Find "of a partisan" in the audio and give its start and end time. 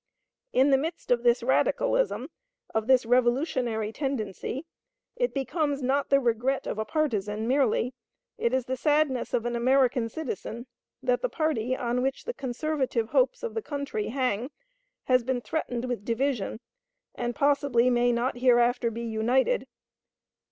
6.65-7.47